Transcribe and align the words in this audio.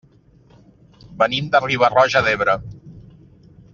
Venim 1.23 1.51
de 1.55 1.61
Riba-roja 1.65 2.23
d'Ebre. 2.29 2.57